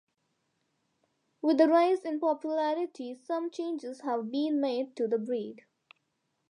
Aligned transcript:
With 1.43 1.59
the 1.59 1.67
rise 1.67 1.99
in 2.05 2.19
popularity, 2.19 3.13
some 3.13 3.51
changes 3.51 4.01
have 4.01 4.31
been 4.31 4.59
made 4.59 4.95
to 4.95 5.07
the 5.07 5.19
breed. 5.19 5.63